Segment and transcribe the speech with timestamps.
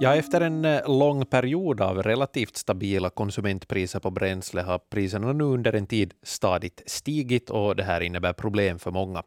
[0.00, 5.44] Ja, efter en eh, lång period av relativt stabila konsumentpriser på bränsle har priserna nu
[5.44, 9.22] under en tid stadigt stigit och det här innebär problem för många.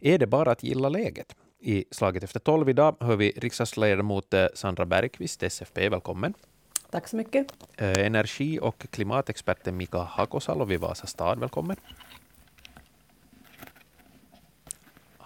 [0.00, 1.36] Är det bara att gilla läget?
[1.60, 5.88] I Slaget efter tolv idag hör vi riksdagsledamot eh, Sandra Bergqvist, SFP.
[5.88, 6.34] Välkommen.
[6.90, 7.46] Tack så mycket.
[7.76, 11.38] Eh, energi och klimatexperten Mika Hakosalo vid Vasa stad.
[11.38, 11.76] Välkommen.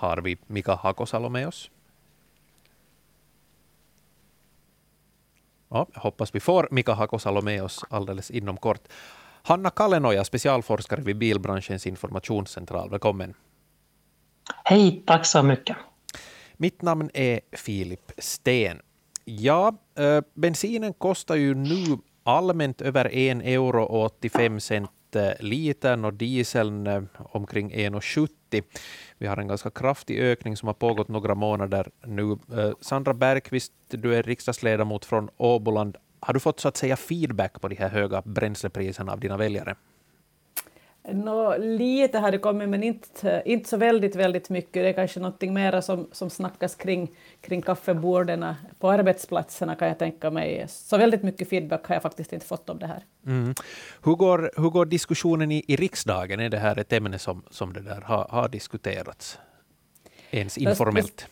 [0.03, 1.71] Har vi Mika Hakosalo med oss?
[5.68, 8.89] Ja, hoppas vi får Mika Hakosalo med oss alldeles inom kort.
[9.43, 12.90] Hanna Kallenoja, specialforskare vid Bilbranschens informationscentral.
[12.90, 13.35] Välkommen.
[14.64, 15.76] Hej, tack så mycket.
[16.53, 18.81] Mitt namn är Filip Sten.
[19.25, 24.90] Ja, äh, bensinen kostar ju nu allmänt över en euro och 85 cent
[25.40, 28.42] litern och dieseln äh, omkring 1,70.
[29.18, 32.33] Vi har en ganska kraftig ökning som har pågått några månader nu.
[32.33, 35.97] Eh, Sandra Bergqvist, du är riksdagsledamot från Åboland.
[36.20, 39.77] Har du fått så att säga feedback på de här höga bränslepriserna av dina väljare?
[41.08, 44.72] Nå, lite har det kommit, men inte, inte så väldigt, väldigt mycket.
[44.72, 49.98] Det är kanske någonting mer som, som snackas kring, kring kaffeborden på arbetsplatserna, kan jag
[49.98, 50.67] tänka mig.
[50.69, 53.05] Så väldigt mycket feedback har jag faktiskt inte fått om det här.
[53.27, 53.55] Mm.
[54.05, 56.41] Hur, går, hur går diskussionen i, i riksdagen?
[56.41, 59.39] Är det här ett ämne som, som det där har, har diskuterats?
[60.31, 61.27] Ens informellt?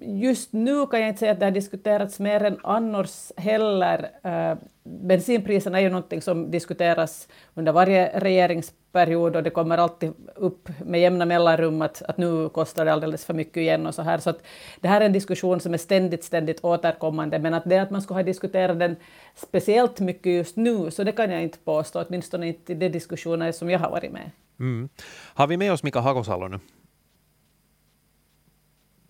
[0.00, 4.10] Just nu kan jag inte säga att det har diskuterats mer än annars heller.
[4.22, 10.68] Eh, bensinpriserna är ju någonting som diskuteras under varje regeringsperiod och det kommer alltid upp
[10.84, 14.18] med jämna mellanrum att, att nu kostar det alldeles för mycket igen och så här.
[14.18, 14.42] Så att
[14.80, 18.02] det här är en diskussion som är ständigt, ständigt återkommande, men att det att man
[18.02, 18.96] skulle ha diskuterat den
[19.34, 23.52] speciellt mycket just nu, så det kan jag inte påstå, åtminstone inte i de diskussioner
[23.52, 24.30] som jag har varit med.
[24.60, 24.88] Mm.
[25.34, 26.58] Har vi med oss Mika Hagosalo nu?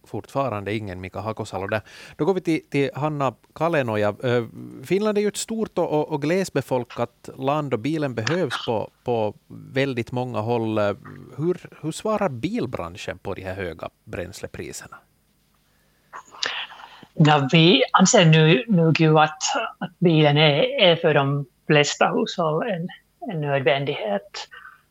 [0.08, 1.80] Fortfarande ingen Mika Hakosalo där.
[2.16, 4.14] Då går vi till, till Hanna Kalenoja.
[4.84, 10.12] Finland är ju ett stort och, och glesbefolkat land och bilen behövs på, på väldigt
[10.12, 10.78] många håll.
[11.36, 14.96] Hur, hur svarar bilbranschen på de här höga bränslepriserna?
[17.14, 19.42] Ja, vi anser nu, nu att,
[19.78, 22.88] att bilen är, är för de flesta hushåll en,
[23.30, 24.48] en nödvändighet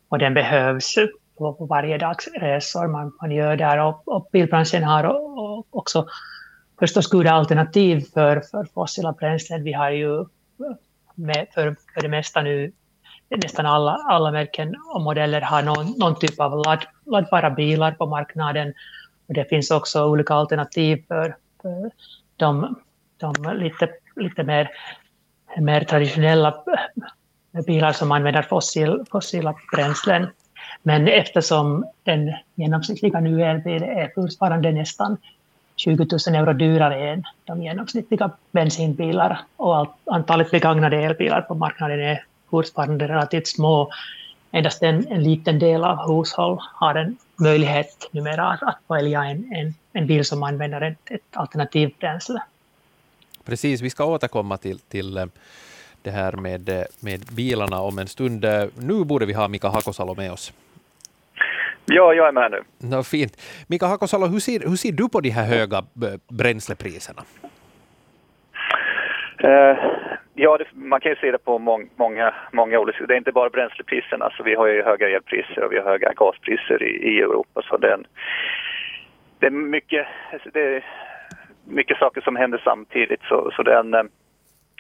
[0.09, 0.95] och den behövs
[1.37, 3.77] på, på varje dags resor man, man gör där.
[3.77, 6.07] Och, och bilbranschen har och, och också
[6.79, 9.63] förstås goda alternativ för, för fossila bränslen.
[9.63, 10.25] Vi har ju
[11.15, 12.71] med, för, för det mesta nu
[13.29, 18.05] nästan alla, alla märken och modeller har någon, någon typ av ladd, laddbara bilar på
[18.05, 18.73] marknaden.
[19.27, 21.91] Och det finns också olika alternativ för, för
[22.37, 22.75] de,
[23.17, 24.69] de lite, lite mer,
[25.59, 26.63] mer traditionella
[27.67, 30.27] bilar som använder fossil, fossila bränslen.
[30.83, 35.17] Men eftersom den genomsnittliga nu elbilen är fortfarande nästan
[35.75, 42.23] 20 000 euro dyrare än de genomsnittliga bensinbilar och antalet begagnade elbilar på marknaden är
[42.49, 43.91] fortfarande relativt små.
[44.51, 49.53] Endast en, en liten del av hushåll har en möjlighet numera att, att välja en,
[49.53, 52.41] en, en bil som använder ett, ett alternativt bränsle.
[53.45, 55.25] Precis, vi ska återkomma till, till eh,
[56.01, 58.45] det här med, eh, med bilarna om en stund.
[58.45, 60.53] Eh, nu borde vi ha Mika Hakosalo med oss.
[61.89, 62.63] Ja, jag är med nu.
[62.89, 63.33] No, fint.
[63.67, 65.83] Mika Hakosalo, hur ser, hur ser du på de här höga
[66.29, 67.21] bränslepriserna?
[69.43, 69.77] Uh,
[70.33, 73.31] ja, det, man kan ju se det på mång, många, många olika Det är inte
[73.31, 77.19] bara bränslepriserna, så vi har ju höga elpriser och vi har höga gaspriser i, i
[77.19, 77.61] Europa.
[77.69, 78.05] Så det är, en,
[79.39, 80.07] det är mycket,
[80.53, 80.85] det är
[81.65, 83.21] mycket saker som händer samtidigt.
[83.23, 84.03] Så, så den, eh,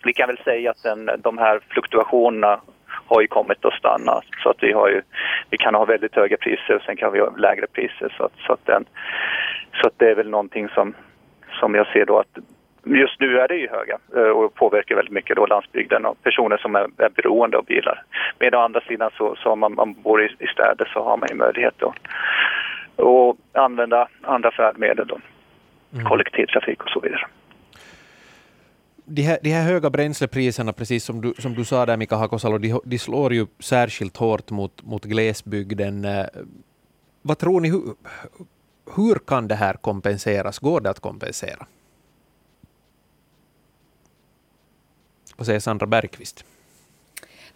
[0.03, 2.61] vi kan väl säga att den, de här fluktuationerna
[3.07, 4.21] har ju kommit att stanna.
[4.43, 5.01] Så att vi, har ju,
[5.49, 8.13] vi kan ha väldigt höga priser och sen kan vi ha lägre priser.
[8.17, 8.85] Så att, så att, den,
[9.81, 10.93] så att det är väl någonting som,
[11.59, 12.37] som jag ser då att
[12.83, 16.57] just nu är det ju höga eh, och påverkar väldigt mycket då landsbygden och personer
[16.57, 18.03] som är, är beroende av bilar.
[18.39, 21.17] Men å andra sidan så, så om man, man bor i, i städer så har
[21.17, 21.95] man ju möjlighet att
[23.53, 25.19] använda andra färdmedel, då.
[25.93, 26.05] Mm.
[26.05, 27.27] kollektivtrafik och så vidare
[29.09, 32.57] de här, de här höga bränslepriserna, precis som du, som du sa där Mika Hakosalo,
[32.57, 36.05] de, de slår ju särskilt hårt mot, mot glesbygden.
[36.05, 36.25] Eh,
[37.21, 37.95] vad tror ni, hur,
[38.95, 40.59] hur kan det här kompenseras?
[40.59, 41.67] Går det att kompensera?
[45.37, 46.45] Vad säger Sandra Bergqvist?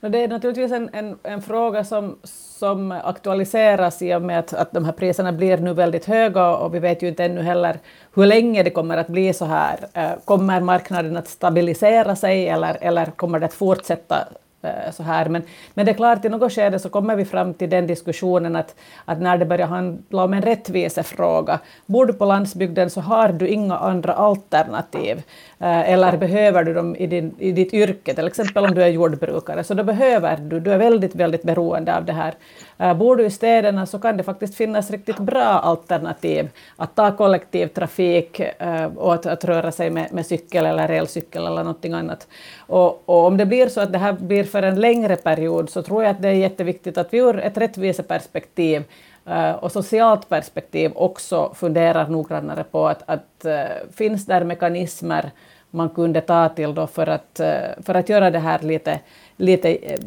[0.10, 4.72] Det är naturligtvis en, en, en, fråga som, som aktualiseras i och med att, att
[4.72, 7.80] de här priserna blir nu väldigt höga och vi vet ju inte ännu heller
[8.14, 9.80] hur länge det kommer att bli så här.
[9.94, 14.28] Eh, kommer marknaden att stabilisera sig eller, eller kommer det att fortsätta
[14.62, 15.30] eh, så här.
[15.30, 15.44] Men,
[15.74, 18.76] men det är klart, i något skede så kommer vi fram till den diskussionen att,
[19.06, 23.48] att när det börjar handla om en rättvisefråga, bor du på landsbygden så har du
[23.48, 25.24] inga andra alternativ.
[25.62, 28.88] Eh, eller behöver du dem i, din, i ditt yrke, till exempel om du är
[28.88, 32.34] jordbrukare, så då behöver du, du är väldigt, väldigt beroende av det här.
[32.78, 37.18] Eh, bor du i städerna så kan det faktiskt finnas riktigt bra alternativ att ta
[37.18, 42.28] kollektivtrafik eh, och att, att röra sig med, med cykel eller elcykel eller någonting annat.
[42.60, 45.82] Och, och, om det blir så att det här blir för en längre period så
[45.82, 48.84] tror jag att det är jätteviktigt att vi ur ett rättviseperspektiv
[49.26, 55.32] Eh, och socialt perspektiv också funderar noggrannare på att, att eh, finns där mekanismer
[55.70, 59.00] man kunde ta till då för att, eh, för att göra det här lite,
[59.38, 59.98] lite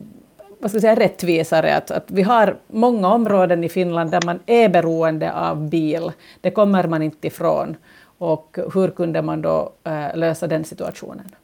[0.58, 1.76] vad ska jag säga, rättvisare.
[1.76, 6.12] Att, att vi har många områden i Finland där man är beroende av bil.
[6.40, 7.76] Det kommer man inte ifrån.
[8.19, 9.72] Och hur kunde man då
[10.14, 11.34] lösa den situationen?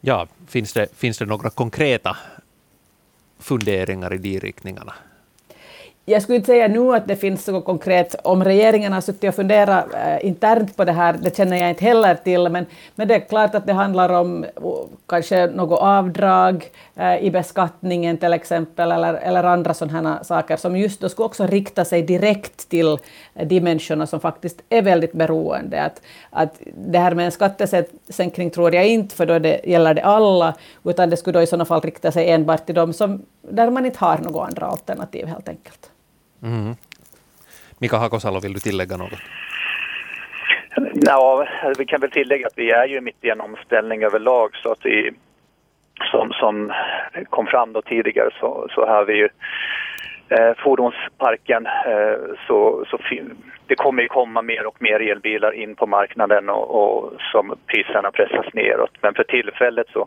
[0.00, 2.16] Ja, finns det, finns det några konkreta
[3.38, 4.94] funderingar i de riktningarna?
[6.06, 8.14] Jag skulle inte säga nu att det finns något konkret.
[8.22, 11.84] Om regeringen har suttit och funderat eh, internt på det här, det känner jag inte
[11.84, 14.46] heller till, men, men det är klart att det handlar om
[15.06, 16.64] kanske något avdrag
[16.96, 21.46] eh, i beskattningen till exempel, eller, eller andra sådana saker som just då skulle också
[21.46, 22.98] rikta sig direkt till
[23.34, 25.82] eh, de människorna som faktiskt är väldigt beroende.
[25.82, 30.02] Att, att det här med en skattesänkning tror jag inte, för då det, gäller det
[30.02, 30.54] alla,
[30.84, 33.86] utan det skulle då i sådana fall rikta sig enbart till dem som, där man
[33.86, 35.90] inte har några andra alternativ helt enkelt.
[36.44, 36.74] Mm.
[37.78, 39.18] Mika Hakosalo, vill du tillägga något?
[40.94, 41.46] Ja,
[41.78, 44.78] vi kan väl tillägga att vi är ju mitt i en omställning överlag så att
[44.82, 45.10] vi
[46.10, 46.72] som, som
[47.30, 49.28] kom fram då tidigare så, så har vi ju
[50.28, 52.98] eh, fordonsparken eh, så, så
[53.66, 58.10] det kommer ju komma mer och mer elbilar in på marknaden och, och som priserna
[58.10, 58.90] pressas neråt.
[59.00, 60.06] Men för tillfället så,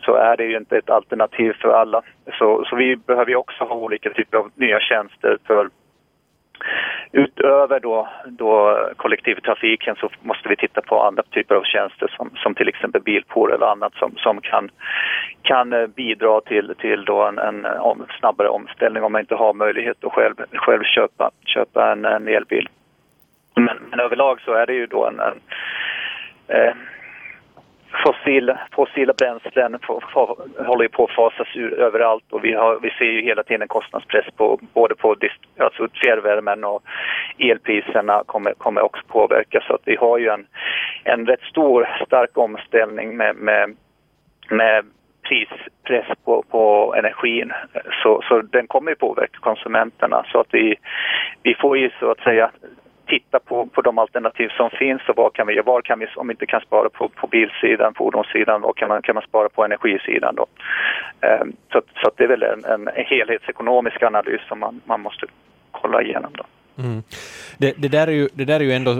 [0.00, 2.02] så är det ju inte ett alternativ för alla.
[2.38, 5.68] Så, så vi behöver ju också ha olika typer av nya tjänster för
[7.12, 12.54] Utöver då, då kollektivtrafiken så måste vi titta på andra typer av tjänster som, som
[12.54, 14.70] till exempel bilpool eller annat som, som kan,
[15.42, 19.54] kan eh, bidra till, till då en, en om, snabbare omställning om man inte har
[19.54, 22.68] möjlighet att själv, själv köpa, köpa en, en elbil.
[23.54, 25.40] Men, men överlag så är det ju då en, en
[26.48, 26.74] eh,
[28.04, 29.78] fossil, fossila bränslen
[30.66, 34.26] håller på att fasas ur överallt och vi, har, vi ser ju hela tiden kostnadspress
[34.36, 35.16] på både på
[35.58, 36.82] alltså fjärrvärmen och
[37.38, 40.46] elpriserna kommer, kommer också påverka så att vi har ju en,
[41.04, 43.76] en rätt stor stark omställning med, med,
[44.50, 44.84] med
[45.22, 47.52] prispress på, på energin.
[48.02, 50.76] Så, så den kommer ju påverka konsumenterna så att vi,
[51.42, 52.50] vi får ju så att säga
[53.06, 56.28] titta på, på de alternativ som finns och vad kan vi Var kan vi, om
[56.28, 59.64] vi inte kan spara på, på bilsidan, fordonssidan, vad kan man, kan man spara på
[59.64, 60.46] energisidan då?
[61.40, 65.26] Um, så, så det är väl en, en helhetsekonomisk analys som man, man måste
[65.70, 66.44] kolla igenom då.
[66.82, 67.02] Mm.
[67.58, 68.94] Det, det, där är ju, det där är ju ändå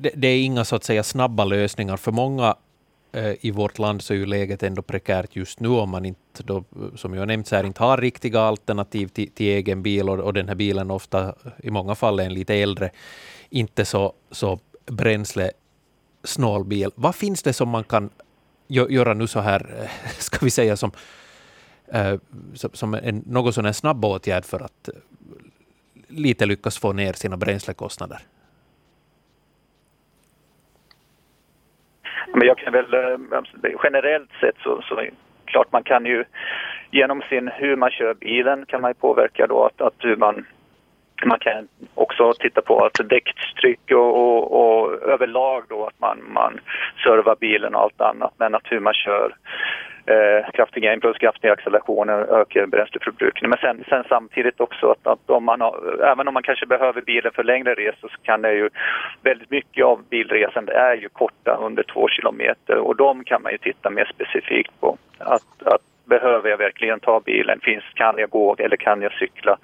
[0.00, 1.96] det, det, är inga så att säga snabba lösningar.
[1.96, 2.54] För många
[3.12, 6.42] Eh, i vårt land så är ju läget ändå prekärt just nu om man inte,
[6.42, 6.64] då,
[6.96, 10.34] som jag nämnt, så här, inte har riktiga alternativ till, till egen bil och, och,
[10.34, 12.90] den här bilen ofta i många fall är en lite äldre,
[13.50, 16.90] inte så, så bränslesnål bil.
[16.94, 18.10] Vad finns det som man kan
[18.68, 20.90] göra nu så här, eh, ska vi säga som,
[21.86, 22.14] eh,
[22.54, 24.94] som en något sån snabb åtgärd för att eh,
[26.08, 28.22] lite lyckas få ner sina bränslekostnader?
[32.38, 35.02] Men jag kan väl eh, generellt sett så, så
[35.44, 36.24] klart man kan ju
[36.90, 40.46] genom sin hur man kör bilen kan man ju påverka då att, att hur man
[41.24, 46.60] man kan också titta på att däckstryck och, och, och, överlag då att man, man
[47.04, 49.34] servar bilen och allt annat men att hur man kör
[50.06, 53.50] eh, kraftiga impuls, kraftiga accelerationer ökar bränsleförbrukningen.
[53.50, 57.02] Men sen, sen samtidigt också att, att om man har, även om man kanske behöver
[57.02, 58.70] bilen för längre resor så kan det ju
[59.22, 63.58] väldigt mycket av bilresan är ju korta under två kilometer och de kan man ju
[63.58, 64.98] titta mer specifikt på.
[65.18, 67.60] Att, att behöver jag verkligen ta bilen?
[67.60, 69.58] Finns, kan jag gå eller kan jag cykla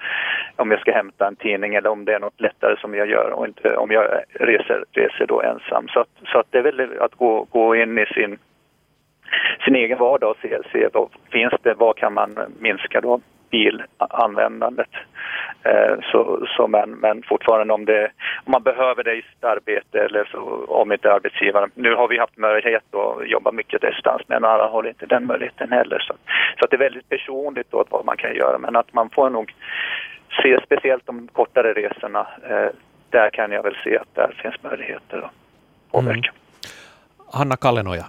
[0.56, 3.30] om jag ska hämta en tidning eller om det är något lättare som jag gör
[3.30, 5.88] och inte om jag reser, reser då ensam.
[5.88, 8.38] Så, att, så att det är väl att gå, gå in i sin
[9.64, 13.20] sin egen vardag och se, se vad finns det, vad kan man minska då
[13.50, 14.90] bilanvändandet.
[15.64, 18.10] Eh, så, så men, men fortfarande om, det,
[18.44, 21.70] om man behöver det i sitt arbete eller så, om inte arbetsgivaren.
[21.74, 25.72] Nu har vi haft möjlighet att jobba mycket distans men alla har inte den möjligheten
[25.72, 25.98] heller.
[25.98, 26.14] Så,
[26.58, 29.30] så att det är väldigt personligt då vad man kan göra men att man får
[29.30, 29.54] nog
[30.42, 32.26] se speciellt de kortare resorna.
[32.50, 32.68] Eh,
[33.10, 35.32] där kan jag väl se att där finns möjligheter att
[35.92, 36.30] påverka.
[36.30, 36.40] Mm.
[37.32, 38.04] Hanna Kallenoja,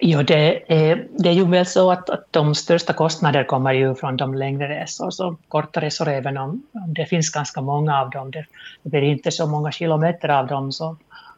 [0.00, 3.94] Jo, det är, det är ju väl så att, att de största kostnader kommer ju
[3.94, 8.10] från de längre resor, så korta resor även om, om det finns ganska många av
[8.10, 8.30] dem.
[8.30, 8.44] Det,
[8.82, 10.96] det blir inte så många kilometer av dem, så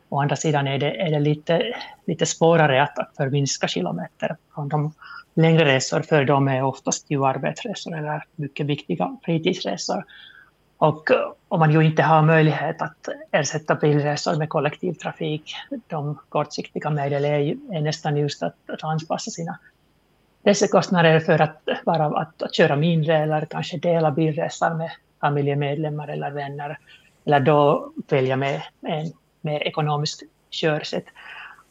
[0.09, 1.63] å andra sidan är det, är det lite,
[2.07, 4.93] lite svårare att, att förminska kilometer från de
[5.35, 10.05] längre resor, för de är oftast ju arbetsresor eller mycket viktiga fritidsresor.
[10.81, 11.11] Och
[11.49, 15.55] om man ju inte har möjlighet att ersätta bilresor med kollektivtrafik,
[15.87, 17.39] de kortsiktiga medel är,
[17.77, 19.59] är nästan just att, att anpassa sina
[20.43, 26.31] resekostnader för att, bara att, att köra mindre eller kanske dela bilresor med familjemedlemmar eller
[26.31, 26.79] vänner.
[27.25, 31.05] Eller då välja med en mer ekonomiskt körsätt.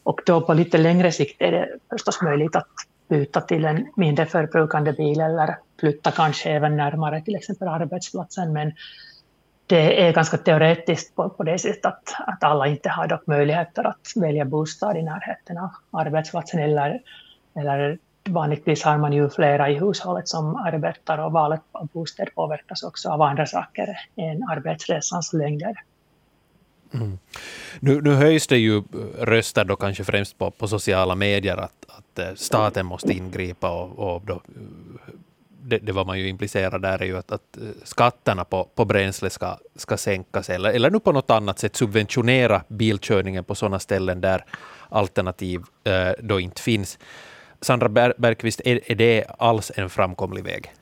[0.03, 2.67] Och då på lite längre sikt är det förstås möjligt att
[3.07, 8.53] byta till en mindre förbrukande bil eller flytta kanske även närmare till exempel arbetsplatsen.
[8.53, 8.71] Men
[9.67, 13.83] det är ganska teoretiskt på, på det sättet att, att alla inte har dock möjligheter
[13.83, 17.01] att välja bostad i närheten av arbetsplatsen eller,
[17.55, 17.97] eller
[18.29, 23.09] vanligtvis har man ju flera i hushållet som arbetar och valet av bostad påverkas också
[23.09, 25.73] av andra saker än arbetsresans längder.
[26.93, 27.19] Mm.
[27.79, 28.83] Nu, nu höjs det ju
[29.19, 34.15] röster då kanske främst på, på sociala medier att, att eh, staten måste ingripa och,
[34.15, 34.39] och då, eh,
[35.61, 38.85] det, det var man ju implicerad där är ju att, att eh, skatterna på, på
[38.85, 43.79] bränsle ska, ska sänkas eller, eller nu på något annat sätt subventionera bilkörningen på sådana
[43.79, 44.45] ställen där
[44.89, 46.99] alternativ eh, då inte finns.
[47.61, 50.73] Sandra Bergqvist, är, är det alls en framkomlig väg?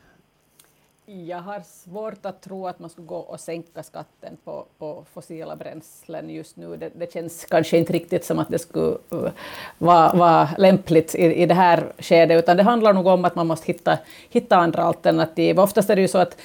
[1.09, 5.55] Jag har svårt att tro att man skulle gå och sänka skatten på, på fossila
[5.55, 6.77] bränslen just nu.
[6.77, 9.29] Det, det, känns kanske inte riktigt som att det skulle uh,
[9.77, 13.47] vara, vara lämpligt i, i det här skedet, utan det handlar nog om att man
[13.47, 13.97] måste hitta,
[14.29, 15.59] hitta andra alternativ.
[15.59, 16.37] Oftast är det ju så att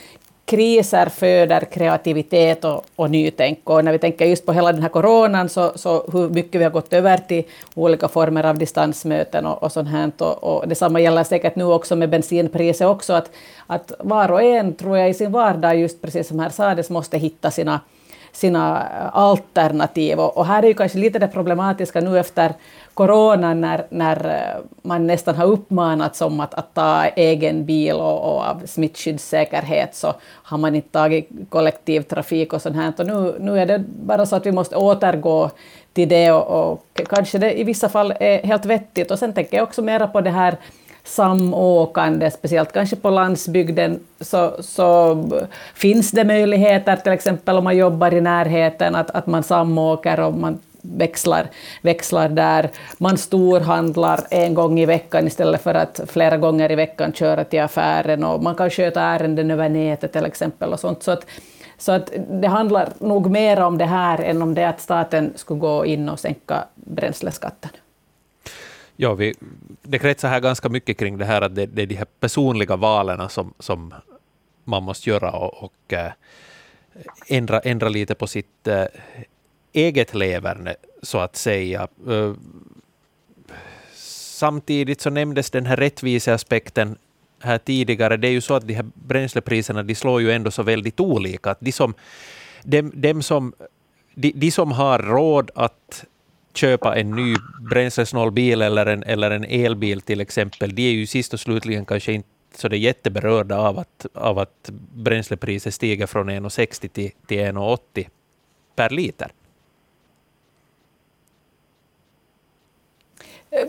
[0.44, 3.70] kriser föder kreativitet och, och nytänk.
[3.70, 6.64] Och när vi tänker just på hela den här coronan, så, så hur mycket vi
[6.64, 7.44] har gått över till
[7.75, 10.12] olika former av distansmöten och, och sånt här.
[10.18, 13.30] Och, och detsamma gäller säkert nu också med bensinpriset också, att,
[13.66, 17.18] att var och en, tror jag, i sin vardag, just precis som här sades, måste
[17.18, 17.80] hitta sina
[18.32, 18.78] sina
[19.12, 20.20] alternativ.
[20.20, 22.54] Och, och, här är ju kanske lite det problematiska nu efter
[22.94, 28.34] Corona när, när eh, man nästan har uppmanats om att, att ta egen bil och,
[28.34, 32.92] och av smittskyddssäkerhet så har man inte tagit kollektivtrafik och sånt här.
[32.99, 35.50] Och nu, nu är det bara så att vi måste återgå
[35.92, 39.11] till det och, och kanske det i vissa fall är helt vettigt.
[39.11, 40.56] Och sen tänker jag också mera på det här
[41.04, 45.16] samåkande, speciellt kanske på landsbygden, så, så
[45.75, 50.34] finns det möjligheter, till exempel om man jobbar i närheten, att, att man samåker och
[50.34, 51.46] man växlar,
[51.82, 52.70] växlar där.
[52.98, 57.60] Man storhandlar en gång i veckan istället för att flera gånger i veckan köra till
[57.60, 61.02] affären och man kan sköta ärenden över nätet till exempel och sånt.
[61.02, 61.26] Så att,
[61.78, 65.60] så att det handlar nog mer om det här än om det att staten skulle
[65.60, 67.70] gå in och sänka bränsleskatten.
[68.96, 69.34] Ja, vi,
[69.82, 72.76] det kretsar här ganska mycket kring det här att det, det är de här personliga
[72.76, 73.94] valen som, som
[74.64, 76.12] man måste göra och, och eh,
[77.28, 78.84] ändra, ändra lite på sitt eh,
[79.73, 81.88] eget leverne, så att säga.
[82.09, 82.35] Eh,
[83.95, 86.97] samtidigt så nämndes den här rättviseaspekten
[87.41, 88.17] här tidigare.
[88.17, 91.50] Det är ju så att de här bränslepriserna de slår ju ändå så väldigt olika.
[91.50, 91.95] Att de, som,
[92.62, 93.52] dem, dem som,
[94.14, 96.05] de, de som har råd att
[96.55, 97.35] köpa en ny
[97.71, 101.85] bränslesnål bil eller en, eller en elbil till exempel, de är ju sist och slutligen
[101.85, 107.11] kanske inte så det är jätteberörda av att, av att bränslepriset stiger från 1,60 till,
[107.26, 108.09] till 1,80
[108.76, 109.33] per liter.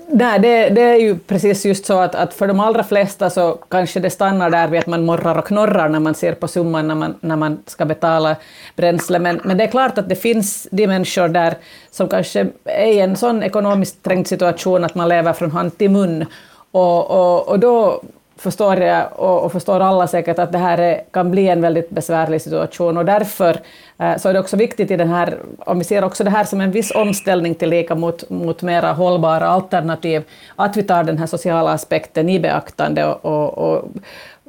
[0.08, 3.58] Nej, det, det, är ju precis just så att, att, för de allra flesta så
[3.70, 6.88] kanske det stannar där vid att man morrar och knorrar när man ser på summan
[6.88, 8.36] när man, när man ska betala
[8.75, 9.20] bränsle.
[9.20, 11.54] Men, men det är klart att det finns de människor där
[11.92, 15.92] som kanske är i en sån ekonomiskt trängd situation att man lever från hand till
[15.92, 16.25] mun.
[16.72, 18.02] Och, och, och då
[18.38, 21.90] förstår jag och, och, förstår alla säkert att det här är, kan bli en väldigt
[21.90, 22.98] besvärlig situation.
[22.98, 23.60] Och därför
[23.98, 26.44] eh, så är det också viktigt i den här, om vi ser också det här
[26.44, 30.24] som en viss omställning till lika mot, mot mera hållbara alternativ,
[30.56, 33.86] att vi tar den här sociala aspekten i beaktande och, och, och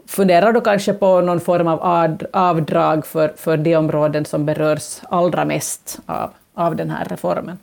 [0.07, 5.01] funderar då kanske på någon form av ad, avdrag för, för de områden som berörs
[5.09, 7.59] allra mest av, av den här reformen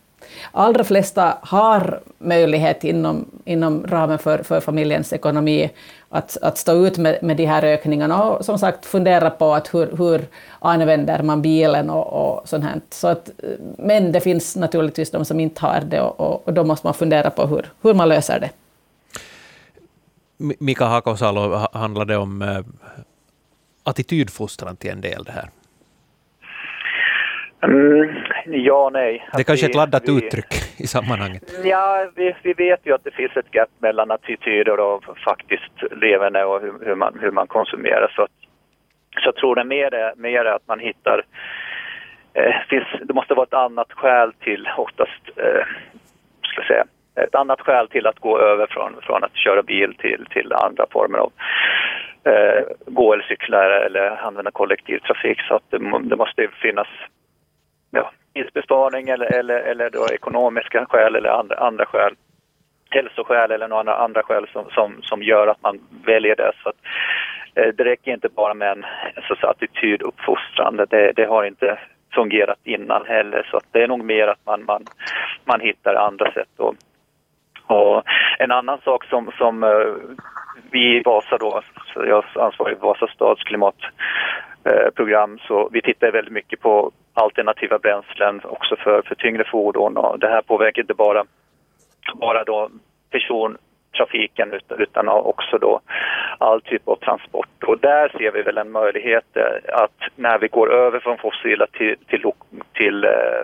[0.51, 5.69] allra flesta har möjlighet inom, inom ramen för, för familjens ekonomi
[6.09, 9.73] att, att stå ut med, med de här ökningarna och som sagt fundera på att
[9.73, 10.27] hur, hur
[10.59, 12.81] använder man bilen och, och sånt här.
[12.89, 13.29] Så att,
[13.77, 16.93] men det finns naturligtvis de som inte har det och, och, och då måste man
[16.93, 18.49] fundera på hur, hur man löser det.
[20.59, 22.59] Mika Hakosalo, handlar det om eh,
[23.83, 25.49] attitydfostran till en del det här?
[27.63, 28.15] Mm,
[28.45, 29.27] ja nej.
[29.33, 31.43] Det är kanske är ett laddat vi, uttryck i sammanhanget.
[31.63, 36.45] Ja, vi, vi, vet ju att det finns ett gap mellan attityder och faktiskt levande
[36.45, 38.13] och hur, hur, man, hur man konsumerar.
[38.15, 38.27] Så,
[39.21, 41.25] så jag tror det mer är mer att man hittar
[42.33, 45.65] eh, finns, det måste vara ett annat skäl till oftast, eh,
[46.41, 50.25] ska säga, ett annat skäl till att gå över från, från att köra bil till,
[50.29, 51.31] till andra former av
[52.23, 55.41] eh, gå eller cykla eller använda kollektivtrafik.
[55.41, 56.87] Så att det, det måste finnas
[57.91, 62.15] ja, tidsbesparing eller, eller, eller då ekonomiska skäl eller andra, andra skäl
[62.91, 66.51] hälsoskäl eller några andra skäl som, som, som gör att man väljer det.
[66.63, 66.75] Så att,
[67.55, 68.85] eh, det räcker inte bara med en
[69.27, 70.85] så attityd, uppfostrande.
[70.89, 71.79] Det, det har inte
[72.13, 73.47] fungerat innan heller.
[73.51, 74.85] Så det är nog mer att man, man,
[75.45, 76.49] man hittar andra sätt.
[76.57, 76.73] Då.
[77.67, 78.03] och
[78.39, 79.69] en annan sak som, som eh,
[80.71, 81.61] vi i Vasa då,
[81.95, 87.79] jag är ansvarig för Vasa stads klimatprogram, uh, så vi tittar väldigt mycket på alternativa
[87.79, 91.25] bränslen också för, för tyngre fordon och det här påverkar inte bara,
[92.13, 92.69] bara då
[93.11, 95.81] persontrafiken utan också då
[96.37, 97.63] all typ av transport.
[97.63, 101.67] Och där ser vi väl en möjlighet eh, att när vi går över från fossila
[101.67, 102.23] till, till,
[102.73, 103.41] till eh,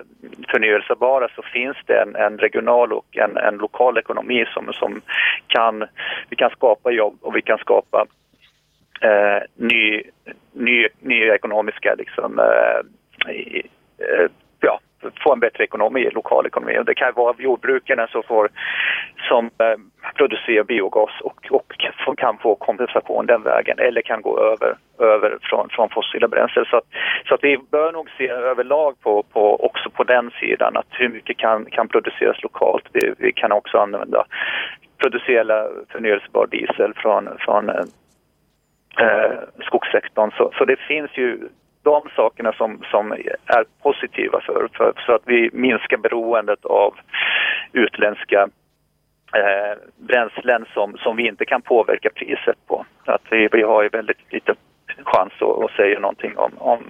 [0.51, 5.01] förnyelsebara så finns det en, en regional och en, en, lokal ekonomi som, som
[5.47, 5.85] kan,
[6.29, 8.05] vi kan skapa jobb och vi kan skapa
[9.01, 10.03] eh, ny,
[10.51, 12.79] ny, nya ekonomiska liksom, eh,
[13.25, 14.79] Eh, ja,
[15.23, 16.79] få en bättre ekonomi, lokal ekonomi.
[16.85, 18.49] Det kan vara jordbrukarna som, får,
[19.27, 19.77] som eh,
[20.15, 21.73] producerar biogas och, och
[22.17, 26.65] kan få kompensation den vägen eller kan gå över, över från, från fossila bränslen.
[26.65, 26.83] Så, att,
[27.27, 31.09] så att vi bör nog se överlag på, på, också på den sidan att hur
[31.09, 32.85] mycket kan, kan produceras lokalt.
[32.93, 34.25] Vi, vi kan också använda
[34.97, 39.31] producera förnyelsebar diesel från, från eh,
[39.61, 40.31] skogssektorn.
[40.37, 41.39] Så, så det finns ju
[41.91, 46.93] de sakerna som, som är positiva för, för, så att vi minskar beroendet av
[47.73, 48.41] utländska
[49.39, 52.85] eh, bränslen som, som vi inte kan påverka priset på.
[53.05, 54.55] Att vi, vi har ju väldigt lite
[55.03, 56.81] chans att, att säga någonting om, om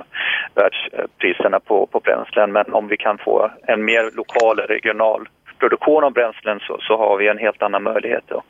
[0.56, 5.28] världspriserna på, på bränslen men om vi kan få en mer lokal, regional
[5.60, 8.44] produktion av bränslen så, så har vi en helt annan möjlighet att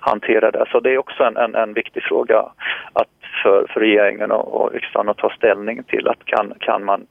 [0.00, 0.64] hantera det.
[0.72, 2.38] Så det är också en, en, en viktig fråga
[2.92, 3.08] att
[3.42, 7.06] för, för regeringen och, och riksdagen att ta ställning till att kan, kan man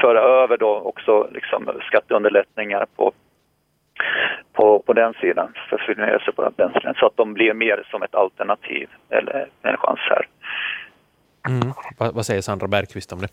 [0.00, 3.12] föra över då också liksom skatteunderlättningar på
[4.52, 8.88] på, på den sidan för förnyelsebara bränslen så att de blir mer som ett alternativ
[9.10, 10.26] eller en chans här.
[11.48, 11.72] Mm.
[11.98, 13.28] Vad, vad, säger Sandra Bergqvist om det?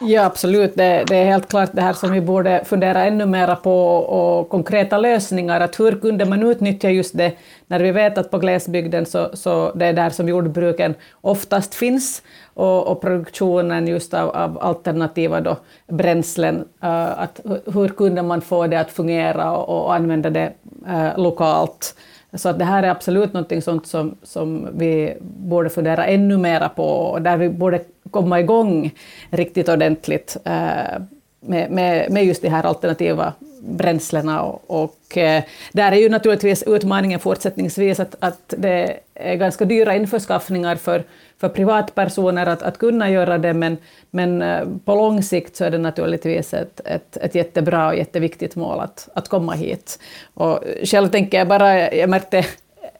[0.00, 0.74] Ja, absolut.
[0.74, 4.48] Det, det, är helt klart det här som vi borde fundera ännu mer på och
[4.48, 5.60] konkreta lösningar.
[5.60, 7.32] Att hur kunde man utnyttja just det
[7.66, 12.22] när vi vet att på glesbygden så, så det är där som jordbruken oftast finns
[12.54, 16.56] och, och produktionen just av, av alternativa då, bränslen.
[16.84, 17.40] Uh, att,
[17.74, 20.52] hur kunde man få det att fungera och, och använda det
[20.88, 21.94] uh, lokalt?
[22.34, 26.68] Så att det här är absolut något sånt som, som vi borde fundera ännu mera
[26.68, 28.90] på och där vi borde komma igång
[29.30, 31.00] riktigt ordentligt eh,
[31.40, 33.32] med, med, med just de här alternativa
[33.62, 34.42] bränslena.
[34.42, 39.96] Och, och eh, där är ju naturligtvis utmaningen fortsättningsvis att, att det är ganska dyra
[39.96, 41.04] införskaffningar för,
[41.38, 43.76] för privatpersoner att, att kunna göra det, men,
[44.10, 48.56] men eh, på lång sikt så är det naturligtvis ett, ett, ett jättebra och jätteviktigt
[48.56, 49.98] mål att, att komma hit.
[50.34, 52.44] Och själv tänker jag bara, jag märkte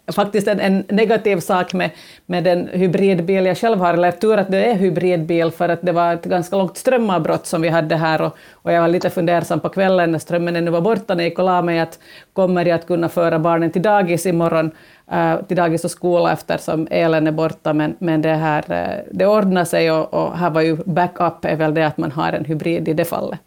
[0.08, 1.90] faktiskt en, en, negativ sak med,
[2.26, 5.92] med den hybridbil jag själv har, eller tur att det är hybridbil, för att det
[5.92, 9.60] var ett ganska långt strömavbrott som vi hade här och, och jag var lite fundersam
[9.60, 11.98] på kvällen när strömmen ännu var borta när jag gick och la mig, att
[12.32, 14.70] kommer jag att kunna föra barnen till dagis imorgon,
[15.12, 19.26] eh, till dagis och skola eftersom elen är borta, men, men det, här, eh, det
[19.26, 22.44] ordnar sig och, och här var ju backup är väl det att man har en
[22.44, 23.38] hybrid i det fallet.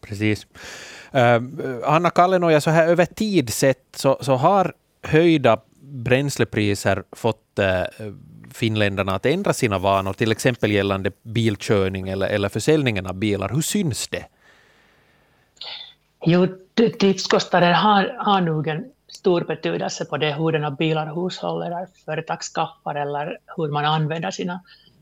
[0.00, 0.46] Precis.
[1.14, 1.40] Uh,
[1.84, 7.82] Anna Kallenoja, så här över tid sett så, så har höjda bränslepriser fått eh,
[8.54, 13.48] finländarna att ändra sina vanor, till exempel gällande bilkörning eller, eller försäljningen av bilar?
[13.48, 14.24] Hur syns det?
[16.26, 21.86] Jo, driftskostnader har, har nog en stor betydelse på det hur den bilar hushåll eller
[22.04, 24.60] företag skaffar eller hur man använder sina,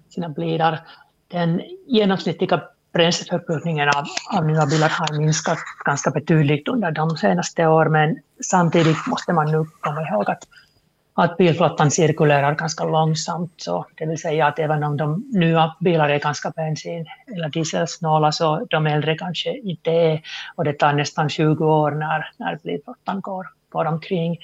[0.08, 0.80] sina bilar.
[1.28, 2.62] Den genomsnittliga
[2.96, 4.04] bränsleförbrukningen av,
[4.36, 9.52] av nya bilar har minskat ganska betydligt under de senaste åren, men samtidigt måste man
[9.52, 10.42] nu komma ihåg att
[11.18, 13.52] att bilflottan cirkulerar ganska långsamt.
[13.56, 18.32] Så det vill säga att även om de nya bilarna är ganska bensin eller dieselsnåla
[18.32, 20.20] så de äldre kanske inte är.
[20.56, 24.38] Och det tar nästan 20 år när, när bilflottan går, går omkring.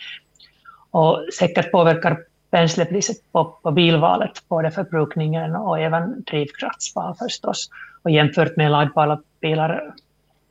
[0.91, 2.19] Och säkert påverkar
[2.51, 7.69] bränslepriset på, på bilvalet, både förbrukningen och även drivkraftsval förstås
[8.03, 9.95] och jämfört med laddbara bilar,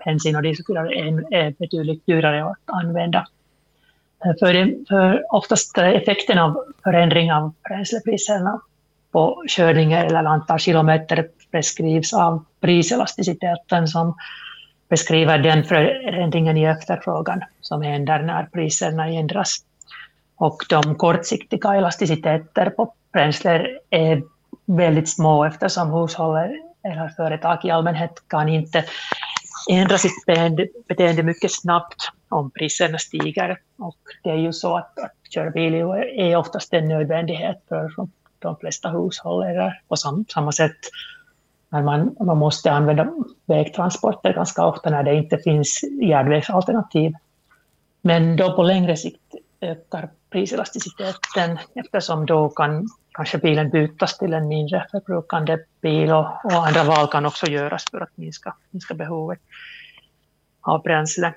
[0.05, 3.27] bensin och dieselbilar är, är betydligt dyrare att använda.
[4.39, 8.61] För, det, för oftast effekten av förändring av bränslepriserna
[9.11, 14.15] på körningar eller antal kilometer beskrivs av priselasticiteten som
[14.89, 19.57] beskriver den förändringen i efterfrågan som händer när priserna ändras.
[20.35, 24.23] Och de kortsiktiga elasticiteter på bränsle är
[24.65, 28.85] väldigt små eftersom hushållen eller företag i allmänhet kan inte
[29.69, 30.25] ändra sitt
[30.87, 33.57] beteende mycket snabbt om priserna stiger.
[33.77, 37.91] Och det är ju så att, att köra bil är oftast en nödvändighet för
[38.39, 39.43] de flesta hushåll.
[39.43, 40.77] Eller på samma sätt
[41.69, 43.07] när man, man måste använda
[43.45, 47.13] vägtransporter ganska ofta när det inte finns järnvägsalternativ.
[48.01, 54.47] Men då på längre sikt ökar priselasticiteten eftersom då kan kanske bilen bytas till en
[54.47, 59.39] mindre förbrukande bil och, och andra val kan också göras för att minska, minska behovet
[60.61, 61.33] av bränsle.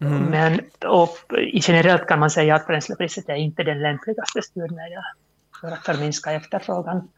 [0.00, 0.22] Mm.
[0.22, 1.16] Men och,
[1.52, 5.02] generellt kan man säga att bränslepriset är inte den lämpligaste styrmedel
[5.60, 7.08] för att förminska efterfrågan.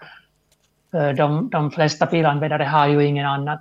[1.17, 3.59] De, de flesta bilanvändare har ju ingen annan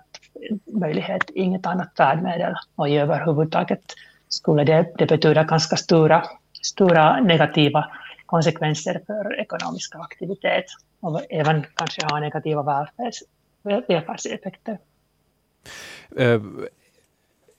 [0.65, 3.82] möjlighet, inget annat färdmedel och i överhuvudtaget
[4.27, 6.23] skulle det, det betyda ganska stora,
[6.62, 7.91] stora negativa
[8.34, 10.65] konsekvenser för ekonomiska aktivitet
[11.00, 13.24] och även kanske ha negativa välfärds,
[13.88, 14.78] välfärdseffekter.
[16.19, 16.41] Uh,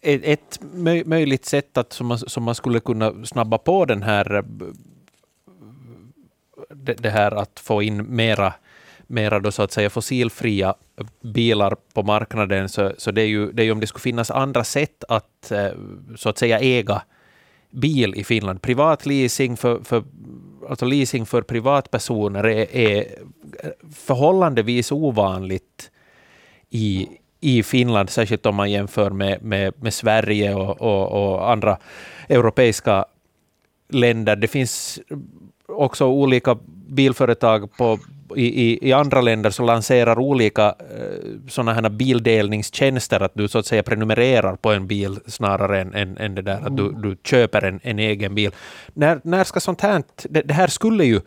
[0.03, 0.59] ett
[1.07, 4.43] möjligt sätt att, som, man, som man skulle kunna snabba på den här eh,
[6.71, 8.55] det, det här att få in mera
[9.07, 10.75] mera då så att säga fossilfria
[11.21, 14.31] bilar på marknaden, så, så det, är ju, det är ju om det skulle finnas
[14.31, 15.71] andra sätt att eh,
[16.17, 17.03] så att säga äga
[17.75, 18.63] bil i Finland.
[18.63, 20.05] Privatleasing för, för,
[20.69, 23.07] alltså leasing för privatpersoner är, är
[23.93, 25.91] förhållandevis ovanligt
[26.71, 27.09] i,
[27.41, 31.79] i Finland, särskilt om man jämför med, med, med Sverige och, och, och andra
[32.29, 33.05] europeiska
[33.89, 34.37] länder.
[34.37, 35.01] Det finns
[35.69, 37.99] också olika bilföretag på,
[38.37, 43.67] i, i, andra länder som lanserar olika eh, sådana här bildelningstjänster, att du så att
[43.67, 47.65] säga prenumererar på en bil snarare än, än, än det där att du, du köper
[47.65, 48.51] en, en egen bil.
[48.95, 50.03] När, när ska sånt här...
[50.23, 51.21] Det, det här skulle ju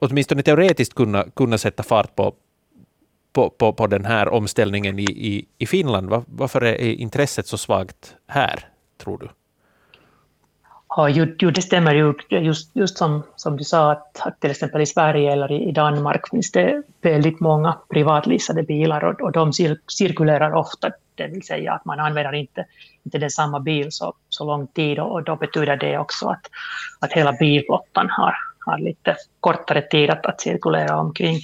[0.00, 2.34] åtminstone teoretiskt kunna, kunna sätta fart på,
[3.32, 6.08] på, på, på den här omställningen i, i, i Finland.
[6.08, 9.28] Var, varför är intresset så svagt här, tror du?
[10.98, 12.14] Ja, ju, ju, det stämmer ju.
[12.30, 15.72] Just, just som, som du sa, att, att till exempel i Sverige eller i, i
[15.72, 20.90] Danmark finns det väldigt många privatleasade bilar och, och de cir cirkulerar ofta.
[21.14, 22.66] Det vill säga att man använder inte,
[23.04, 26.50] inte den samma bil så, så lång tid och, och då betyder det också att,
[27.00, 28.34] att hela bilflottan har,
[28.66, 31.40] har lite kortare tid att, att cirkulera omkring.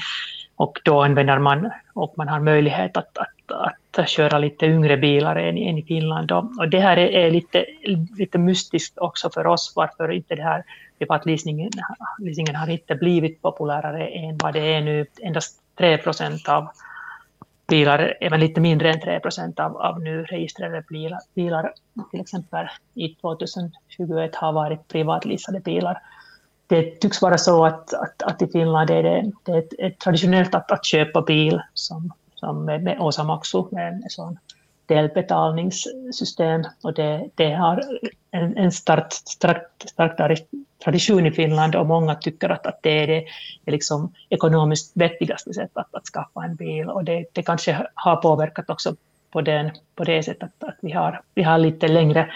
[0.56, 5.36] Och då använder man, och man har möjlighet att, att, att köra lite yngre bilar
[5.36, 6.32] än, än i Finland.
[6.32, 7.64] Och, och det här är, är, lite,
[8.18, 10.64] lite mystiskt också för oss, varför inte det här
[10.98, 11.70] privatleasingen
[12.18, 15.06] leasingen har inte blivit populärare än vad det är nu.
[15.22, 16.68] Endast 3 procent av
[17.68, 21.72] bilar, även lite mindre än 3 procent av, av nu registrerade bilar, bilar,
[22.10, 26.00] till exempel i 2021 har varit privatleasade bilar
[26.66, 30.54] det tycks vara så att, att, att i Finland är det, det är, ett, traditionellt
[30.54, 34.38] att, att köpa bil som, som med, med Osamaksu, med en sån
[34.86, 36.64] delbetalningssystem.
[36.82, 37.84] Och det, det har
[38.30, 40.40] en, en stark, stark, stark
[40.84, 43.24] tradition i Finland och många tycker att, att det är det,
[43.64, 46.88] är liksom ekonomiskt vettigaste sättet att, att skaffa en bil.
[46.88, 48.96] Och det, det kanske har påverkat också
[49.30, 52.32] på, den, på det sättet att, att vi, har, vi har lite längre,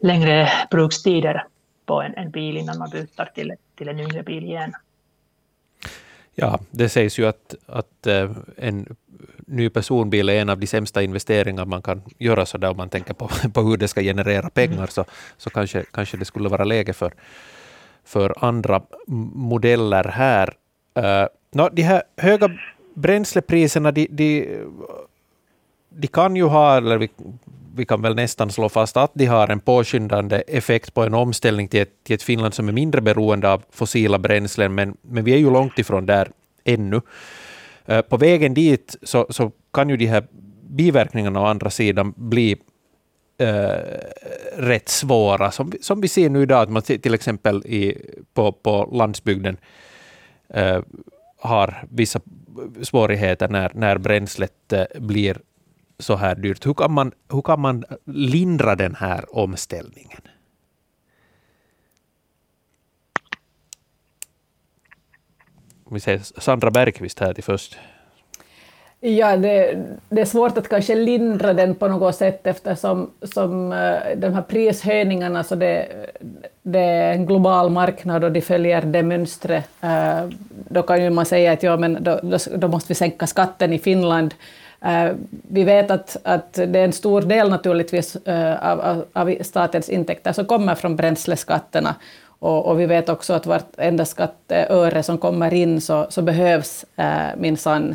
[0.00, 1.44] längre brukstider
[1.88, 4.72] på en, en bil innan man byter till, till en yngre bil igen.
[6.34, 8.96] Ja, det sägs ju att, att eh, en
[9.46, 12.88] ny personbil är en av de sämsta investeringar man kan göra så där om man
[12.88, 15.04] tänker på, på hur det ska generera pengar, så,
[15.36, 17.12] så kanske, kanske det skulle vara läge för,
[18.04, 18.82] för andra
[19.34, 20.54] modeller här.
[20.94, 22.50] Eh, uh, no, de här höga
[22.94, 24.58] bränslepriserna, de, de,
[25.88, 27.08] de kan ju ha, eller vi
[27.78, 31.68] vi kan väl nästan slå fast att de har en påskyndande effekt på en omställning
[31.68, 35.32] till ett, till ett Finland som är mindre beroende av fossila bränslen, men, men vi
[35.32, 36.30] är ju långt ifrån där
[36.64, 37.00] ännu.
[37.86, 40.24] Eh, på vägen dit så, så kan ju de här
[40.70, 42.56] biverkningarna å andra sidan bli
[43.38, 43.46] äh,
[44.56, 47.96] rätt svåra, som, som vi ser nu idag, att man till exempel i,
[48.34, 49.56] på, på landsbygden
[50.48, 50.80] äh,
[51.40, 52.20] har vissa
[52.82, 55.38] svårigheter när, när bränslet äh, blir
[55.98, 56.66] så här dyrt.
[56.66, 60.20] Hur kan man, hur kan man lindra den här omställningen?
[65.90, 67.78] Vi säger Sandra Bergqvist här till först.
[69.00, 74.16] Ja, det, det, är svårt att kanske lindra den på något sätt eftersom som, eh,
[74.16, 75.86] de här prishöjningarna, så det,
[76.62, 79.68] det är en global marknad och de följer det mönstret.
[79.80, 82.20] Eh, då kan ju man säga att ja, men då,
[82.56, 84.34] då måste vi sänka skatten i Finland.
[84.86, 85.16] Uh,
[85.48, 89.88] vi vet att, att det är en stor del naturligtvis eh, av, av, av statens
[89.88, 91.94] intäkter som kommer från bränsleskatterna.
[92.40, 97.36] Och, och, vi vet också att vartenda skatteöre som kommer in så, så behövs eh,
[97.36, 97.94] minsann.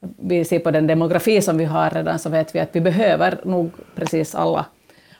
[0.00, 3.38] Vi ser på den demografi som vi har redan så vet vi att vi behöver
[3.44, 4.66] nog precis alla,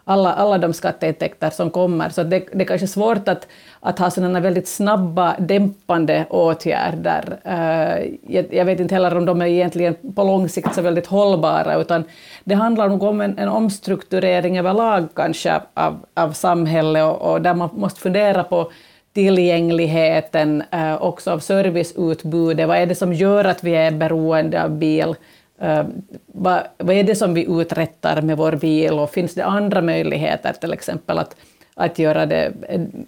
[0.04, 2.08] alla, alla de skatteintäkter som kommer.
[2.08, 3.48] Så det, det är kanske svårt att,
[3.80, 7.38] att ha sådana väldigt snabba dämpande åtgärder.
[7.46, 11.06] Uh, jag, jag, vet inte heller om de är egentligen på lång sikt så väldigt
[11.06, 12.04] hållbara, utan
[12.44, 17.54] det handlar nog om en, en omstrukturering överlag kanske av, av samhället och, och där
[17.54, 18.70] man måste fundera på
[19.14, 22.68] tillgängligheten eh, också av serviceutbudet.
[22.68, 25.14] Vad är det som gör att vi är beroende av bil?
[25.60, 25.84] Eh,
[26.26, 30.52] vad, vad är det som vi uträttar med vår bil och finns det andra möjligheter,
[30.52, 31.36] till exempel att,
[31.74, 32.52] att göra det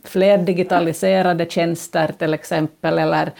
[0.04, 3.30] fler digitaliserade tjänster till exempel, eller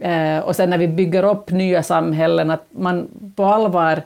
[0.00, 4.02] eh, och sen när vi bygger upp nya samhällen, att man på allvar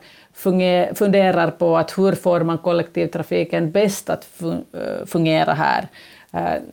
[0.93, 5.87] funderar på att hur får man kollektivtrafiken bäst att eh, fungera här.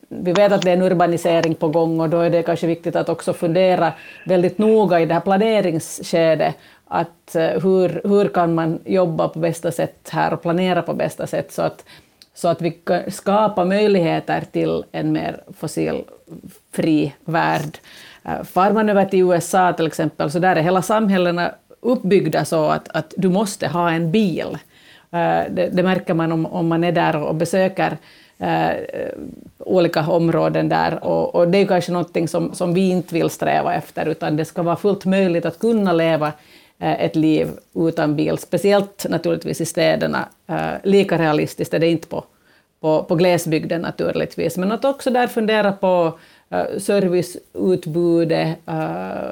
[0.08, 2.96] Vi vet att det är en urbanisering på gång och då är det kanske viktigt
[2.96, 3.92] att också fundera
[4.26, 6.54] väldigt noga i det här planeringsskedet
[6.92, 11.26] att eh, hur, hur kan man jobba på bästa sätt här och planera på bästa
[11.26, 11.84] sätt så att,
[12.34, 17.78] så att vi kan skapa möjligheter till en mer fossilfri värld.
[18.24, 22.66] Eh, far man över till USA till exempel, så där är hela samhällena uppbyggda så
[22.66, 24.58] att, att du måste ha en bil.
[25.12, 27.96] Eh, det, det märker man om, om man är där och besöker
[28.38, 28.70] eh,
[29.58, 31.04] olika områden där.
[31.04, 34.44] Och, och, det är kanske någonting som, som vi inte vill sträva efter, utan det
[34.44, 36.32] ska vara fullt möjligt att kunna leva
[36.82, 40.28] Eh, ett liv utan bil, speciellt naturligtvis i städerna.
[40.46, 42.24] Eh, lika realistiskt är det inte på,
[42.80, 46.18] på, på glesbygden naturligtvis, men att också där fundera på
[46.50, 48.58] eh, serviceutbudet,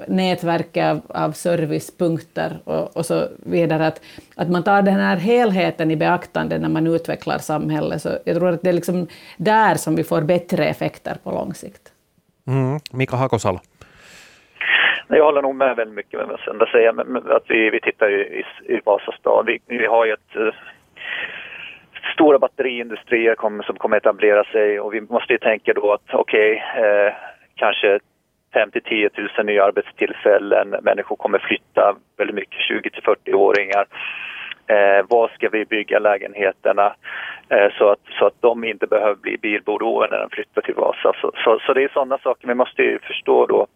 [0.07, 3.87] nätverket av, av servicepunkter och, och, så vidare.
[3.87, 4.01] Att,
[4.35, 8.03] att man tar den här helheten i beaktande när man utvecklar samhället.
[8.03, 11.55] Så jag tror att det är liksom där som vi får bättre effekter på lång
[11.55, 11.93] sikt.
[12.47, 12.81] Mm.
[12.91, 13.61] Mika Hakosalo.
[15.17, 18.09] Jag håller nog med väldigt mycket med vad Senda säger, men att vi, vi tittar
[18.09, 18.45] ju i,
[18.75, 19.47] i Vasastan.
[19.47, 20.53] Vi, vi har ju ett uh,
[22.15, 26.65] stora batteriindustrier kom, som kommer etablera sig och vi måste ju tänka då att okej,
[26.75, 27.13] okay, eh,
[27.55, 28.01] kanske
[28.55, 33.87] 5 till 10 000 nya arbetstillfällen, människor kommer flytta väldigt mycket, 20 till 40-åringar.
[34.67, 36.95] Eh, var ska vi bygga lägenheterna
[37.49, 41.13] eh, så, att, så att de inte behöver bli bilberoende när de flyttar till Vasa.
[41.21, 43.67] Så, så, så det är sådana saker vi måste ju förstå då.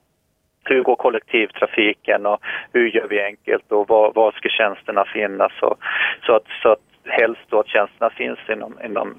[0.64, 2.40] Hur går kollektivtrafiken och
[2.72, 5.52] hur gör vi enkelt och var, var ska tjänsterna finnas?
[5.62, 5.78] Och,
[6.26, 9.14] så, att, så att helst då att tjänsterna finns inom, inom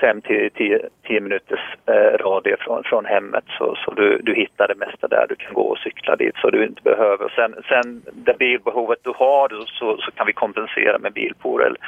[0.00, 4.74] 5 till 10, minuters eh, radie från, från hemmet så, så du, du hittar det
[4.74, 7.32] mesta där du kan gå och cykla dit så du inte behöver.
[7.36, 11.78] Sen, sen det bilbehovet du har så, så kan vi kompensera med bilpool eller,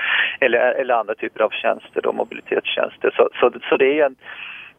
[0.41, 3.11] eller, eller andra typer av tjänster, då, mobilitetstjänster.
[3.17, 4.17] Så, så, så det är en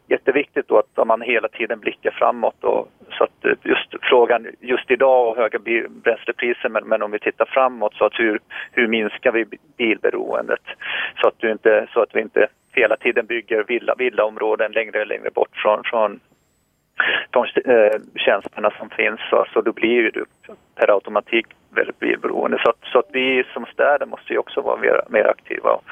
[0.07, 2.63] jätteviktigt då att man hela tiden blickar framåt.
[2.63, 7.19] Och, så att eh, just frågan just idag och höga bränslepriser men, men om vi
[7.19, 8.39] tittar framåt så att hur,
[8.71, 9.45] hur minskar vi
[9.77, 10.63] bilberoendet
[11.21, 15.07] så att, du inte, så att vi inte hela tiden bygger villa, villaområden längre och
[15.07, 16.19] längre bort från, från
[17.29, 20.25] de eh, tjänsterna som finns så, så då blir ju du
[20.75, 22.57] per automatik väldigt bilberoende.
[22.63, 25.83] Så, så att vi som städer måste ju också vara mer, mer aktiva och,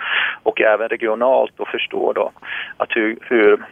[0.44, 2.32] och även regionalt och förstå då
[2.78, 3.66] att hur, hur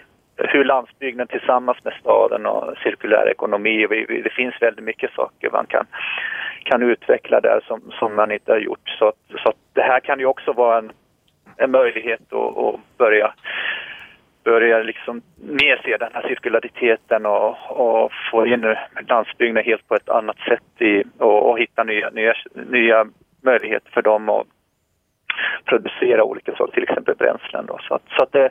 [0.48, 3.88] hur landsbygden tillsammans med staden och cirkulär ekonomi,
[4.24, 5.86] det finns väldigt mycket saker man kan,
[6.64, 8.90] kan utveckla där som, som man inte har gjort.
[9.00, 10.92] Så, så det här kan ju också vara en,
[11.58, 13.34] en möjlighet att, att börja
[14.44, 18.76] börja liksom mer se den här cirkulariteten och, och få in
[19.08, 23.06] landsbygden helt på ett annat sätt i, och, och hitta nya, nya, nya
[23.42, 24.48] möjligheter för dem att
[25.66, 27.66] producera olika saker, till exempel bränslen.
[27.66, 27.80] Då.
[27.82, 28.50] Så, att, så att det,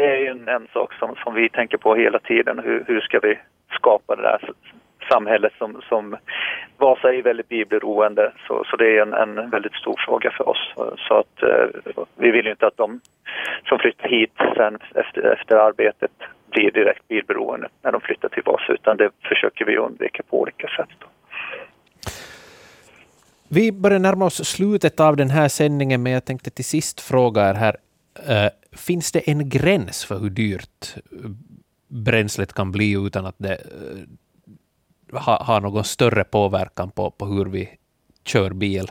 [0.00, 2.58] det är ju en, en sak som, som vi tänker på hela tiden.
[2.58, 3.38] Hur, hur ska vi
[3.78, 4.50] skapa det där
[5.12, 6.16] samhället som, som
[6.78, 10.72] Vasa är väldigt bilberoende så, så det är en, en väldigt stor fråga för oss.
[11.08, 11.66] Så att eh,
[12.16, 13.00] vi vill ju inte att de
[13.68, 16.10] som flyttar hit sen efter, efter arbetet
[16.50, 20.68] blir direkt bilberoende när de flyttar till Vasa utan det försöker vi undvika på olika
[20.76, 20.88] sätt.
[20.98, 21.06] Då.
[23.48, 27.50] Vi börjar närma oss slutet av den här sändningen men jag tänkte till sist fråga
[27.50, 27.76] er här
[28.14, 31.30] Eh, finns det en gräns för hur dyrt eh,
[31.88, 33.60] bränslet kan bli utan att det
[35.12, 37.68] uh, ha, har någon större påverkan på, på hur vi
[38.24, 38.90] kör bil.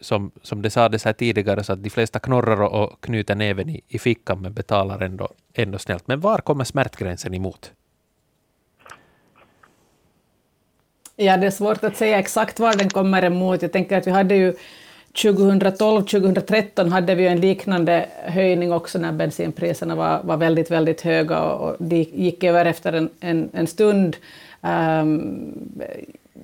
[0.00, 3.68] Som, som det sades här tidigare, så att de flesta knorrar och, och knyter näven
[3.68, 6.08] i, i fickan men betalar ändå, ändå snällt.
[6.08, 7.72] Men var kommer smärtgränsen emot?
[11.16, 13.62] Ja, det är svårt att säga exakt var den kommer emot.
[13.62, 14.54] Jag tänker att vi hade ju
[15.12, 21.40] 2012, 2013 hade vi en liknande höjning också när bensinpriserna var, var väldigt, väldigt höga
[21.40, 24.16] och, de gick över efter en, en, en stund.
[24.60, 25.54] Um,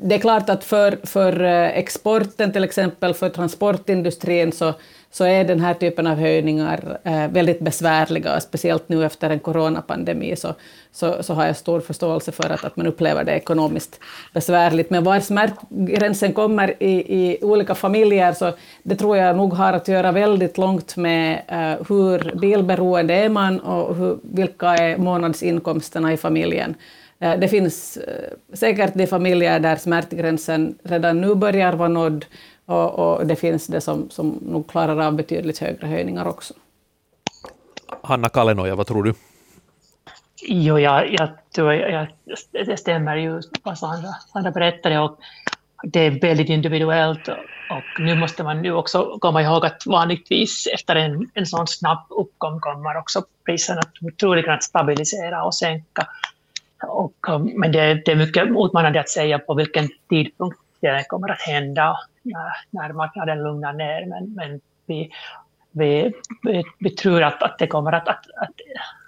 [0.03, 4.75] det är klart att för, för eh, exporten, till exempel för transportindustrin, så,
[5.11, 10.37] så är den här typen av höjningar eh, väldigt besvärliga, speciellt nu efter en coronapandemi,
[10.37, 10.55] så,
[10.93, 14.01] så, så har jag stor förståelse för att, att man upplever det ekonomiskt
[14.35, 14.91] besvärligt.
[14.91, 19.89] Men var smärtgränsen kommer i, i olika familjer, så det tror jag nog har att
[19.89, 26.17] göra väldigt långt med eh, hur bilberoende är man och hur, vilka är månadsinkomsterna i
[26.17, 26.75] familjen.
[27.19, 32.25] Eh, det finns eh, säkert de familjer där smärtgränsen redan nu börjar vara nådd
[32.67, 36.55] och, och det finns det som, som nog klarar av betydligt högre höjningar också.
[38.03, 39.15] Hanna Kalenoja, vad tror du?
[40.43, 42.07] Jo, jag, jag tror jag,
[42.53, 45.19] det stämmer ju vad Sandra, Sandra berättade och
[45.83, 47.29] det är väldigt individuellt
[47.71, 52.07] och nu måste man nu också komma ihåg att vanligtvis efter en, en sån snabb
[52.11, 53.83] uppgång kommer också priserna
[54.21, 56.07] troligen att stabilisera och sänka.
[56.83, 61.31] Och, eh, men det, det är mycket utmanande att säga på vilken tidpunkt det kommer
[61.31, 64.07] att hända när, när marknaden lugnar ner.
[64.07, 65.11] Men, men vi,
[65.73, 66.13] vi,
[66.43, 68.55] vi, vi, tror att, att det kommer att, att, att,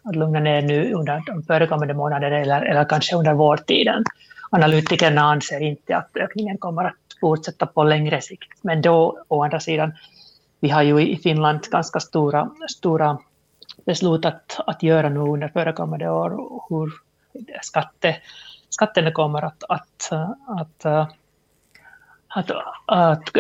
[0.05, 4.05] att lugna ner nu under de förekommande månaderna eller, eller kanske under vårtiden.
[4.51, 8.49] Analytikerna anser inte att ökningen kommer att fortsätta på längre sikt.
[8.63, 9.93] Men då, å andra sidan,
[10.61, 13.19] vi har ju i Finland ganska stora, stora
[13.87, 16.31] beslut att, att göra nu under förekommande år,
[16.69, 16.93] hur
[17.63, 18.17] skatte,
[18.69, 20.11] skatten kommer att, att,
[20.47, 20.87] att,
[22.29, 22.51] att,
[22.87, 23.31] att,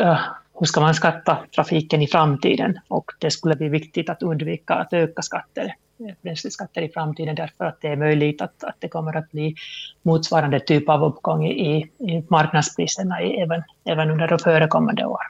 [0.58, 4.92] hur ska man skatta trafiken i framtiden och det skulle bli viktigt att undvika att
[4.92, 5.74] öka skatter,
[6.22, 9.54] bränsleskatter i framtiden därför att det är möjligt att, att det kommer att bli
[10.02, 15.22] motsvarande typ av uppgång i, i marknadspriserna även, även under förekommande år.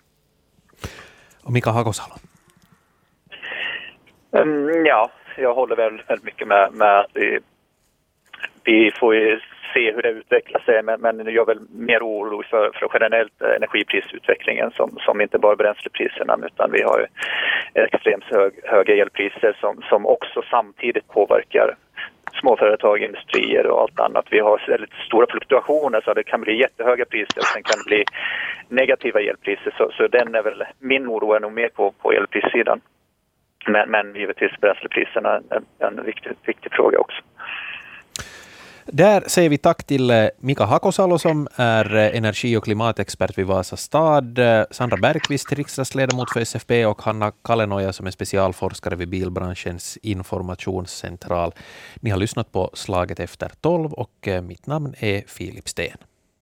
[1.42, 2.14] Och Mika Hagosalo?
[4.30, 7.16] Um, ja, jag håller väl väldigt mycket med, med att
[8.68, 9.40] vi får ju
[9.74, 13.42] se hur det utvecklar sig men, men jag är väl mer orolig för, för generellt
[13.42, 17.06] energiprisutvecklingen som, som inte bara bränslepriserna utan vi har
[17.74, 21.76] extremt hög, höga elpriser som, som också samtidigt påverkar
[22.40, 24.26] småföretag, industrier och allt annat.
[24.30, 27.88] Vi har väldigt stora fluktuationer så det kan bli jättehöga priser och sen kan det
[27.90, 28.04] bli
[28.68, 29.74] negativa elpriser.
[29.78, 32.80] Så, så den är väl, min oro är nog mer på, på elprissidan.
[33.66, 37.22] Men, men givetvis bränslepriserna är en, en viktig, viktig fråga också.
[38.92, 43.46] Där säger vi tack till eh, Mika Hakosalo som är eh, energi och klimatexpert vid
[43.46, 49.08] Vasa stad, eh, Sandra Bergqvist, riksdagsledamot för SFP och Hanna Kalenoja som är specialforskare vid
[49.08, 51.54] bilbranschens informationscentral.
[52.00, 55.98] Ni har lyssnat på Slaget efter tolv och mitt namn är Filip Sten.